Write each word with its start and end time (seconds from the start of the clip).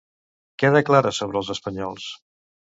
Què 0.63 0.71
declara 0.77 1.13
sobre 1.19 1.41
els 1.43 1.53
espanyols? 1.57 2.11